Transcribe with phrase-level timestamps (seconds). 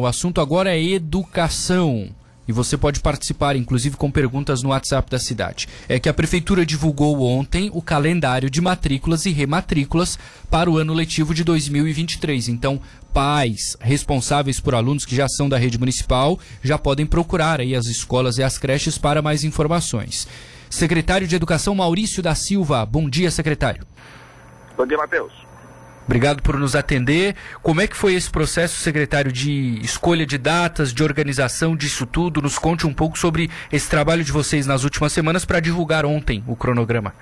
[0.00, 2.10] O assunto agora é educação.
[2.46, 5.66] E você pode participar, inclusive, com perguntas no WhatsApp da cidade.
[5.88, 10.16] É que a Prefeitura divulgou ontem o calendário de matrículas e rematrículas
[10.48, 12.46] para o ano letivo de 2023.
[12.46, 12.80] Então,
[13.12, 17.86] pais responsáveis por alunos que já são da rede municipal já podem procurar aí as
[17.86, 20.28] escolas e as creches para mais informações.
[20.70, 22.86] Secretário de Educação Maurício da Silva.
[22.86, 23.84] Bom dia, secretário.
[24.76, 25.47] Bom dia, Matheus.
[26.08, 27.36] Obrigado por nos atender.
[27.62, 32.40] Como é que foi esse processo, secretário, de escolha de datas, de organização disso tudo?
[32.40, 36.42] Nos conte um pouco sobre esse trabalho de vocês nas últimas semanas para divulgar ontem
[36.48, 37.12] o cronograma.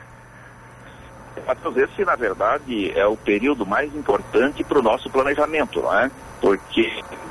[1.45, 6.09] Matheus, esse, na verdade, é o período mais importante para o nosso planejamento, não é?
[6.41, 6.89] Porque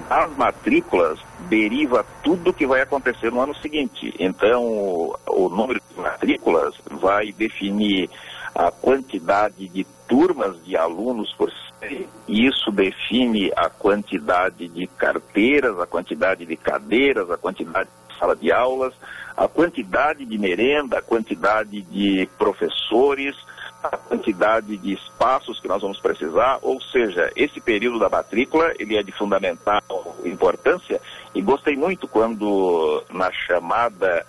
[0.09, 4.13] as matrículas deriva tudo que vai acontecer no ano seguinte.
[4.19, 4.61] Então,
[5.25, 8.09] o número de matrículas vai definir
[8.55, 15.85] a quantidade de turmas de alunos por série, isso define a quantidade de carteiras, a
[15.85, 18.93] quantidade de cadeiras, a quantidade de sala de aulas,
[19.35, 23.35] a quantidade de merenda, a quantidade de professores,
[23.83, 28.95] a quantidade de espaços que nós vamos precisar, ou seja, esse período da matrícula, ele
[28.95, 31.01] é de fundamental importância.
[31.35, 34.25] E gostei muito quando na chamada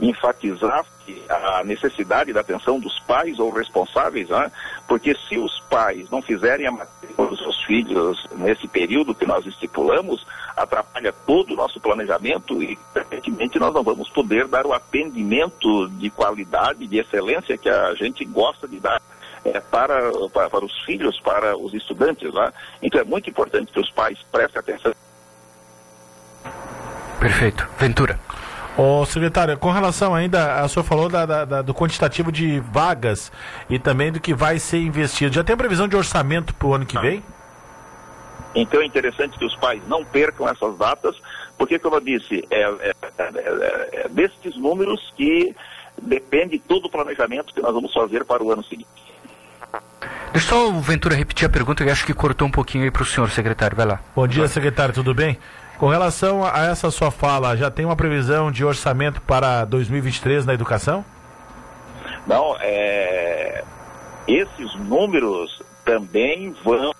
[0.00, 0.97] enfatizasse
[1.28, 4.50] a necessidade da atenção dos pais ou responsáveis, né?
[4.86, 9.44] porque se os pais não fizerem a matrícula dos seus filhos nesse período que nós
[9.46, 15.88] estipulamos, atrapalha todo o nosso planejamento e, evidentemente, nós não vamos poder dar o atendimento
[15.90, 19.00] de qualidade, de excelência que a gente gosta de dar
[19.44, 22.32] é, para, para, para, os filhos, para os estudantes.
[22.32, 22.52] Né?
[22.82, 24.92] Então é muito importante que os pais prestem atenção.
[27.20, 27.68] Perfeito.
[27.78, 28.18] Ventura.
[28.78, 33.32] Ô, secretário, com relação ainda, a senhora falou da, da, da, do quantitativo de vagas
[33.68, 35.34] e também do que vai ser investido.
[35.34, 37.20] Já tem previsão de orçamento para o ano que vem?
[38.54, 41.16] Então é interessante que os pais não percam essas datas,
[41.58, 45.56] porque, como eu disse, é, é, é, é destes números que
[46.00, 48.86] depende todo o planejamento que nós vamos fazer para o ano seguinte.
[50.32, 53.02] Deixa só o Ventura repetir a pergunta, que acho que cortou um pouquinho aí para
[53.02, 53.76] o senhor, secretário.
[53.76, 54.00] Vai lá.
[54.14, 55.36] Bom dia, secretário, tudo bem?
[55.78, 60.52] Com relação a essa sua fala, já tem uma previsão de orçamento para 2023 na
[60.52, 61.04] educação?
[62.26, 63.62] Não, é...
[64.26, 66.92] esses números também vão,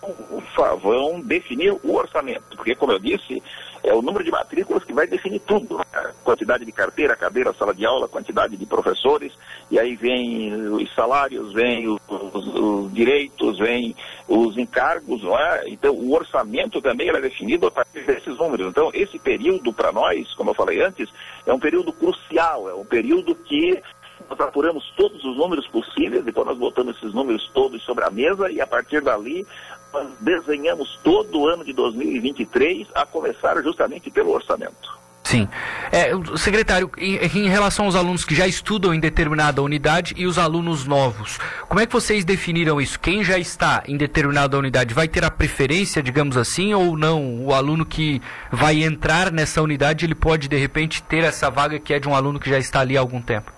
[0.80, 3.42] vão definir o orçamento, porque, como eu disse,
[3.82, 5.78] é o número de matrículas que vai definir tudo.
[5.78, 6.12] Né?
[6.24, 9.32] Quantidade de carteira, cadeira, sala de aula, quantidade de professores,
[9.70, 13.94] e aí vem os salários, vem os, os, os direitos, vem
[14.26, 15.68] os encargos, não é?
[15.68, 18.68] Então, o orçamento também é definido a partir desses números.
[18.68, 21.08] Então, esse período para nós, como eu falei antes,
[21.46, 23.82] é um período crucial, é um período que
[24.28, 28.50] nós apuramos todos os números possíveis, depois nós botamos esses números todos sobre a mesa
[28.50, 29.46] e a partir dali
[29.92, 34.98] nós desenhamos todo o ano de 2023 a começar justamente pelo orçamento.
[35.28, 35.46] Sim.
[35.92, 40.38] É, secretário, em, em, relação aos alunos que já estudam em determinada unidade e os
[40.38, 41.38] alunos novos,
[41.68, 42.98] como é que vocês definiram isso?
[42.98, 47.44] Quem já está em determinada unidade vai ter a preferência, digamos assim, ou não?
[47.44, 51.92] O aluno que vai entrar nessa unidade, ele pode, de repente, ter essa vaga que
[51.92, 53.52] é de um aluno que já está ali há algum tempo?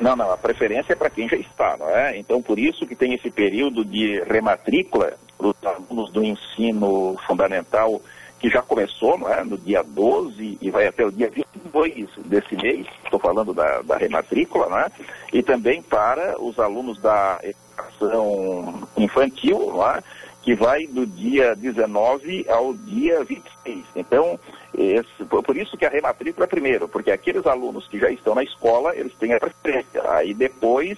[0.00, 2.16] Não, não, a preferência é para quem já está, não é?
[2.16, 8.02] Então, por isso que tem esse período de rematrícula para os alunos do ensino fundamental,
[8.40, 9.44] que já começou, não é?
[9.44, 13.96] No dia 12 e vai até o dia 22 desse mês, estou falando da, da
[13.96, 14.90] rematrícula, é?
[15.32, 20.02] E também para os alunos da educação infantil, não é?
[20.48, 23.84] que vai do dia 19 ao dia 26.
[23.94, 24.40] Então,
[24.72, 28.42] esse, por isso que a rematrícula é primeiro, porque aqueles alunos que já estão na
[28.42, 30.00] escola, eles têm a preferência.
[30.10, 30.96] Aí depois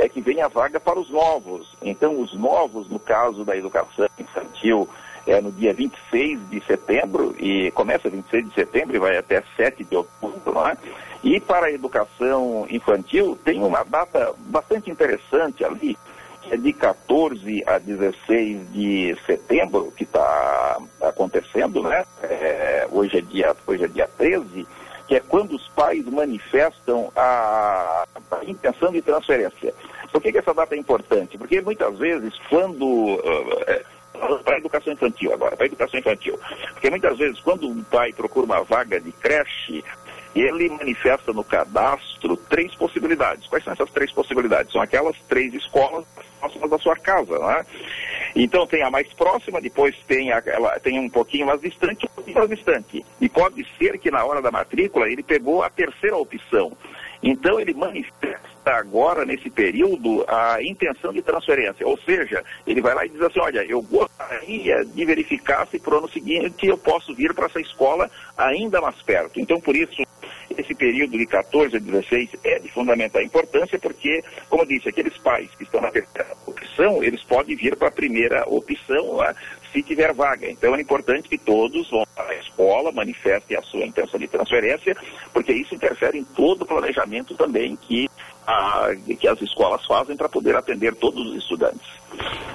[0.00, 1.76] é que vem a vaga para os novos.
[1.82, 4.88] Então, os novos, no caso da educação infantil,
[5.26, 9.84] é no dia 26 de setembro, e começa 26 de setembro e vai até 7
[9.84, 10.76] de outubro, não é?
[11.22, 15.96] E para a educação infantil, tem uma data bastante interessante ali,
[16.50, 22.04] é de 14 a 16 de setembro, que está acontecendo, né?
[22.22, 24.66] É, hoje, é dia, hoje é dia 13,
[25.06, 28.06] que é quando os pais manifestam a,
[28.50, 29.74] intenção de transferência.
[30.12, 31.38] Por que, que, essa data é importante?
[31.38, 32.84] Porque muitas vezes, quando.
[32.84, 34.00] Uh,
[34.44, 36.38] para a educação infantil agora, para a educação infantil.
[36.72, 39.82] Porque muitas vezes, quando um pai procura uma vaga de creche,
[40.34, 43.46] ele manifesta no cadastro três possibilidades.
[43.48, 44.72] Quais são essas três possibilidades?
[44.72, 46.04] São aquelas três escolas
[46.38, 47.66] próximas da sua casa, né?
[48.36, 52.38] Então tem a mais próxima, depois tem, aquela, tem um pouquinho mais distante, um pouquinho
[52.38, 53.04] mais distante.
[53.20, 56.72] E pode ser que na hora da matrícula ele pegou a terceira opção.
[57.22, 61.86] Então ele manifesta agora, nesse período, a intenção de transferência.
[61.86, 65.94] Ou seja, ele vai lá e diz assim, olha, eu gostaria de verificar se para
[65.94, 69.40] o ano seguinte eu posso vir para essa escola ainda mais perto.
[69.40, 70.02] Então, por isso,
[70.56, 75.16] esse período de 14 a 16 é de fundamental importância, porque, como eu disse, aqueles
[75.18, 79.34] pais que estão na terceira opção, eles podem vir para a primeira opção lá,
[79.72, 80.50] se tiver vaga.
[80.50, 82.04] Então é importante que todos vão
[82.60, 84.96] escola, manifestem a sua intenção de transferência,
[85.32, 88.08] porque isso interfere em todo o planejamento também que,
[88.46, 91.88] a, que as escolas fazem para poder atender todos os estudantes.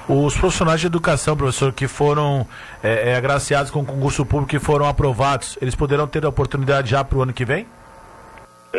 [0.07, 2.47] Os profissionais de educação, professor, que foram
[2.83, 7.03] é, é, agraciados com concurso público e foram aprovados, eles poderão ter a oportunidade já
[7.03, 7.65] para o ano que vem?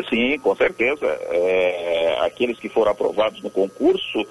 [0.08, 1.06] Sim, com certeza.
[1.06, 4.26] É, aqueles que foram aprovados no concurso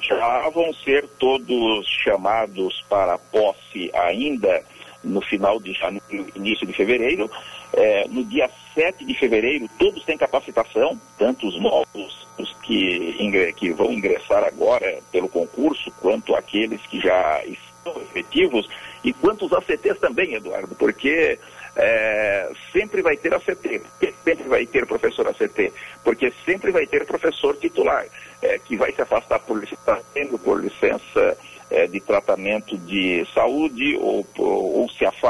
[0.00, 4.62] já vão ser todos chamados para posse ainda
[5.02, 7.30] no final de janeiro, início de fevereiro.
[7.72, 13.72] É, no dia 7 de fevereiro, todos têm capacitação, tanto os novos, os que, que
[13.72, 18.68] vão ingressar agora pelo concurso, quanto aqueles que já estão efetivos,
[19.02, 21.38] e quanto os ACTs também, Eduardo, porque
[21.76, 23.82] é, sempre vai ter ACT,
[24.24, 25.72] sempre vai ter professor ACT,
[26.04, 28.06] porque sempre vai ter professor titular,
[28.42, 30.02] é, que vai se afastar por licença,
[30.42, 31.36] por licença
[31.70, 34.79] é, de tratamento de saúde, ou, ou,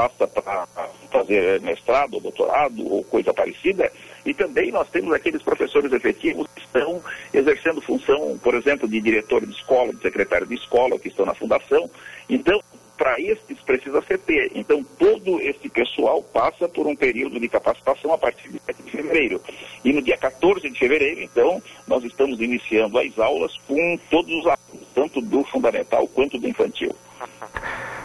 [0.01, 0.67] afasta para
[1.11, 3.91] fazer mestrado, ou doutorado, ou coisa parecida.
[4.25, 7.01] E também nós temos aqueles professores efetivos que estão
[7.33, 11.33] exercendo função, por exemplo, de diretor de escola, de secretário de escola, que estão na
[11.33, 11.89] fundação.
[12.29, 12.61] Então,
[12.97, 14.51] para estes precisa CT.
[14.53, 18.91] Então, todo esse pessoal passa por um período de capacitação a partir de 7 de
[18.91, 19.41] fevereiro.
[19.83, 24.45] E no dia 14 de fevereiro, então, nós estamos iniciando as aulas com todos os
[24.45, 26.95] alunos, tanto do fundamental quanto do infantil.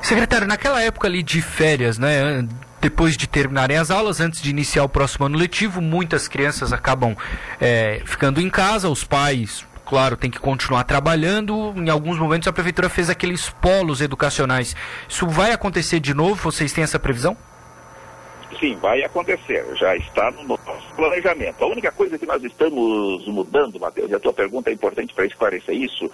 [0.07, 2.47] Secretário, naquela época ali de férias, né,
[2.81, 7.17] depois de terminarem as aulas, antes de iniciar o próximo ano letivo, muitas crianças acabam
[7.61, 11.73] é, ficando em casa, os pais claro, tem que continuar trabalhando.
[11.77, 14.77] Em alguns momentos a prefeitura fez aqueles polos educacionais.
[15.09, 16.35] Isso vai acontecer de novo?
[16.35, 17.37] Vocês têm essa previsão?
[18.61, 19.65] Sim, vai acontecer.
[19.77, 21.63] Já está no nosso planejamento.
[21.63, 25.27] A única coisa que nós estamos mudando, Matheus, e a tua pergunta é importante para
[25.27, 26.11] esclarecer isso.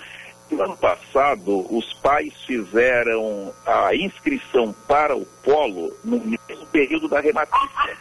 [0.50, 7.20] No ano passado, os pais fizeram a inscrição para o polo no mesmo período da
[7.20, 7.96] rematrícula.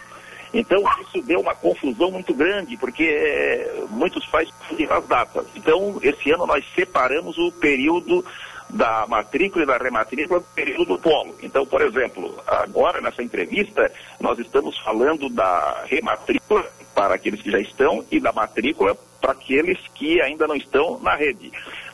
[0.53, 5.45] Então, isso deu uma confusão muito grande, porque é, muitos pais confundem as datas.
[5.55, 8.25] Então, esse ano nós separamos o período
[8.69, 11.35] da matrícula e da rematrícula do período do polo.
[11.41, 17.59] Então, por exemplo, agora nessa entrevista, nós estamos falando da rematrícula para aqueles que já
[17.59, 21.51] estão e da matrícula para aqueles que ainda não estão na rede.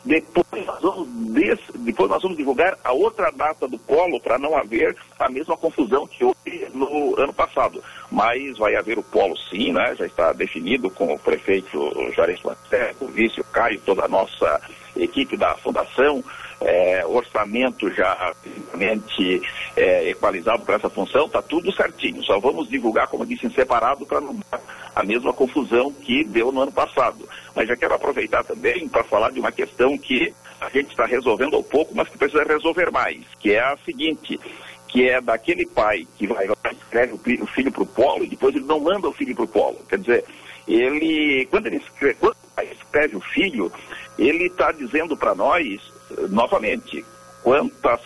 [0.08, 1.58] Depois nós, vamos des...
[1.74, 6.06] Depois nós vamos divulgar a outra data do polo para não haver a mesma confusão
[6.06, 7.84] que houve no ano passado.
[8.10, 9.94] Mas vai haver o polo sim, né?
[9.96, 14.60] já está definido com o prefeito Juarez Lancer, o vice, o Caio, toda a nossa
[14.96, 16.24] equipe da fundação,
[16.60, 19.40] é, orçamento já realmente
[19.76, 22.22] é, equalizado para essa função, está tudo certinho.
[22.24, 24.60] Só vamos divulgar, como disse, em separado para não dar
[24.94, 27.28] a mesma confusão que deu no ano passado.
[27.54, 31.54] Mas já quero aproveitar também para falar de uma questão que a gente está resolvendo
[31.54, 34.40] ao pouco, mas que precisa resolver mais, que é a seguinte,
[34.88, 38.54] que é daquele pai que vai lá escreve o filho para o polo e depois
[38.54, 39.78] ele não manda o filho para o polo.
[39.88, 40.24] Quer dizer,
[40.66, 42.36] ele, quando ele escreve, quando
[42.72, 43.70] escreve o filho,
[44.18, 45.80] ele está dizendo para nós,
[46.28, 47.04] novamente,
[47.42, 48.00] quantas,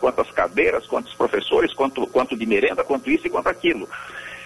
[0.00, 3.88] quantas cadeiras, quantos professores, quanto, quanto de merenda, quanto isso e quanto aquilo.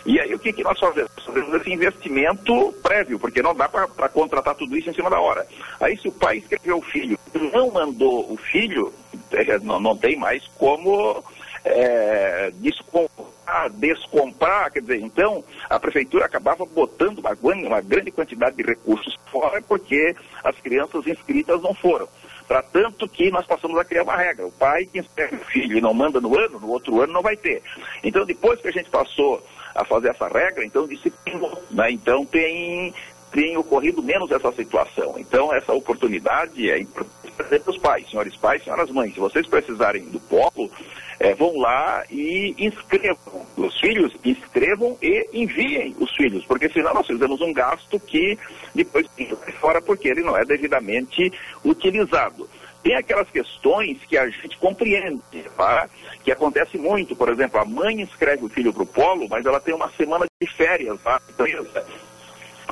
[0.04, 1.10] E aí o que, que nós fazemos?
[1.24, 5.46] Fazemos esse investimento prévio, porque não dá para contratar tudo isso em cima da hora.
[5.80, 7.18] Aí se o pai escreveu o filho,
[7.52, 8.92] não mandou o filho,
[9.30, 11.22] é, não, não tem mais como
[11.64, 18.62] é, descomprar, descomprar, quer dizer, então a prefeitura acabava botando uma, uma grande quantidade de
[18.64, 22.08] recursos fora porque as crianças inscritas não foram.
[22.52, 24.46] Para tanto que nós passamos a criar uma regra.
[24.46, 27.22] O pai que inscreve o filho e não manda no ano, no outro ano não
[27.22, 27.62] vai ter.
[28.04, 29.42] Então, depois que a gente passou
[29.74, 31.62] a fazer essa regra, então disciplinou.
[31.70, 31.92] Né?
[31.92, 32.92] Então tem,
[33.32, 35.14] tem ocorrido menos essa situação.
[35.18, 39.14] Então, essa oportunidade é para os pais, senhores pais, senhoras mães.
[39.14, 40.70] Se vocês precisarem do polo,
[41.18, 47.06] é, vão lá e inscrevam os filhos, inscrevam e enviem os filhos, porque senão nós
[47.06, 48.38] fizemos um gasto que
[48.74, 51.32] depois fica fora porque ele não é devidamente
[51.64, 52.48] utilizado.
[52.82, 55.22] Tem aquelas questões que a gente compreende,
[55.56, 55.88] tá?
[56.24, 57.14] que acontece muito.
[57.14, 60.26] Por exemplo, a mãe inscreve o filho para o polo, mas ela tem uma semana
[60.40, 61.20] de férias tá?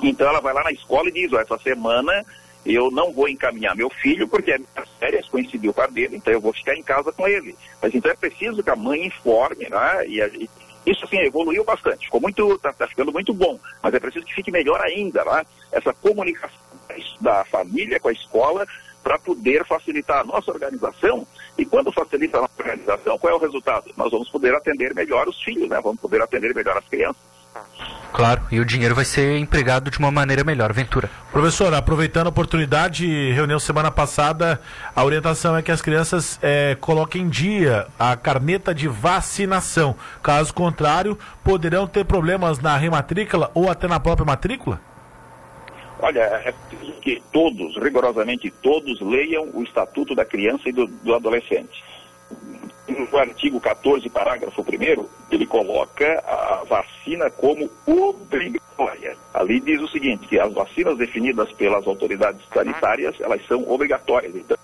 [0.03, 2.25] Então ela vai lá na escola e diz, ó, essa semana
[2.65, 6.33] eu não vou encaminhar meu filho porque as minhas férias coincidiu com a dele, então
[6.33, 7.57] eu vou ficar em casa com ele.
[7.81, 10.07] Mas então é preciso que a mãe informe, né?
[10.07, 10.49] E, a, e
[10.87, 14.35] Isso assim evoluiu bastante, ficou muito, está tá ficando muito bom, mas é preciso que
[14.35, 15.45] fique melhor ainda, né?
[15.73, 16.71] essa comunicação
[17.21, 18.67] da família com a escola
[19.03, 21.27] para poder facilitar a nossa organização.
[21.57, 23.91] E quando facilita a nossa organização, qual é o resultado?
[23.97, 25.81] Nós vamos poder atender melhor os filhos, né?
[25.83, 27.23] vamos poder atender melhor as crianças.
[28.13, 30.73] Claro, e o dinheiro vai ser empregado de uma maneira melhor.
[30.73, 31.09] Ventura.
[31.31, 34.61] Professor, aproveitando a oportunidade, reunião semana passada,
[34.95, 39.95] a orientação é que as crianças é, coloquem em dia a carneta de vacinação.
[40.23, 44.81] Caso contrário, poderão ter problemas na rematrícula ou até na própria matrícula?
[46.01, 46.55] Olha, é
[47.03, 51.91] que todos, rigorosamente todos, leiam o Estatuto da Criança e do, do Adolescente
[52.89, 56.63] no artigo 14, parágrafo 1 ele coloca a
[57.01, 59.17] vacina como obrigatória.
[59.33, 64.35] Ali diz o seguinte, que as vacinas definidas pelas autoridades sanitárias, elas são obrigatórias.
[64.35, 64.57] Então,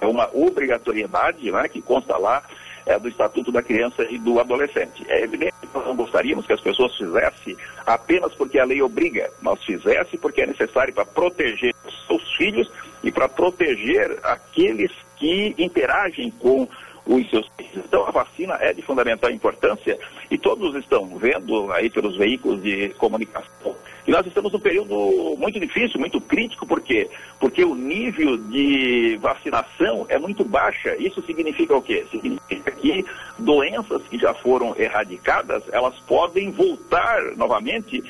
[0.00, 2.42] é uma obrigatoriedade né, que consta lá
[2.84, 5.04] é, do Estatuto da Criança e do Adolescente.
[5.08, 7.56] É evidente que nós não gostaríamos que as pessoas fizessem
[7.86, 12.70] apenas porque a lei obriga, mas fizessem porque é necessário para proteger os seus filhos
[13.02, 16.68] e para proteger aqueles que interagem com
[17.06, 17.84] os seus filhos.
[17.84, 19.98] Então, a vacina é de fundamental importância
[20.30, 25.60] e todos estão vendo aí pelos veículos de comunicação que nós estamos num período muito
[25.60, 27.08] difícil, muito crítico, por quê?
[27.38, 30.96] Porque o nível de vacinação é muito baixa.
[30.96, 32.04] Isso significa o quê?
[32.10, 33.04] Significa que
[33.38, 38.02] doenças que já foram erradicadas, elas podem voltar novamente.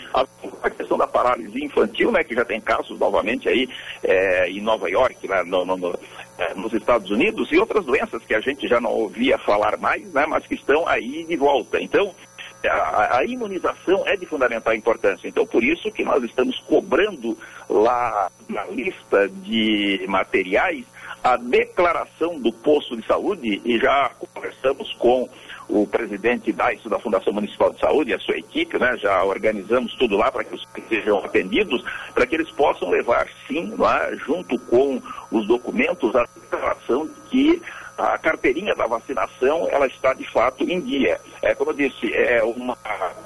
[0.63, 3.69] A questão da paralisia infantil, né, que já tem casos novamente aí
[4.03, 5.99] é, em Nova York, né, no, no, no
[6.55, 10.27] nos Estados Unidos e outras doenças que a gente já não ouvia falar mais, né,
[10.27, 11.81] mas que estão aí de volta.
[11.81, 12.15] Então,
[12.69, 15.29] a, a, imunização é de fundamental importância.
[15.29, 17.37] Então, por isso que nós estamos cobrando
[17.69, 20.85] lá na lista de materiais
[21.23, 25.29] a declaração do posto de saúde e já conversamos com
[25.73, 29.95] o presidente da, da Fundação Municipal de Saúde e a sua equipe, né, já organizamos
[29.95, 34.59] tudo lá para que os sejam atendidos, para que eles possam levar, sim, lá, junto
[34.59, 35.01] com
[35.31, 37.63] os documentos, a declaração de que
[37.97, 41.19] a carteirinha da vacinação ela está de fato em dia.
[41.41, 42.77] É, como eu disse, é uma,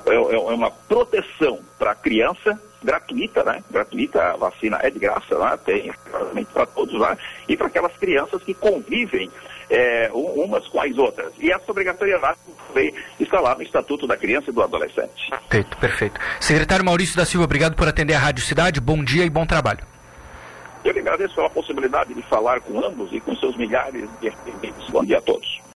[0.07, 3.65] é, é uma proteção para a criança gratuita, né?
[3.71, 5.59] Gratuita, a vacina é de graça, né?
[5.65, 5.93] tem
[6.53, 7.17] para todos lá,
[7.49, 9.31] e para aquelas crianças que convivem
[9.71, 11.33] é, umas com as outras.
[11.39, 12.39] E essa obrigatoriedade
[13.19, 15.31] está lá no Estatuto da Criança e do Adolescente.
[15.49, 16.21] Perfeito, perfeito.
[16.41, 18.81] Secretário Maurício da Silva, obrigado por atender a Rádio Cidade.
[18.81, 19.81] Bom dia e bom trabalho.
[20.85, 24.89] Eu lhe agradeço a possibilidade de falar com ambos e com seus milhares de atendentes.
[24.89, 25.61] Bom dia a todos.